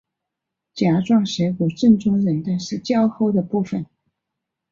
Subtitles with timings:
[0.73, 3.85] 甲状舌骨正中韧带是较厚的部分。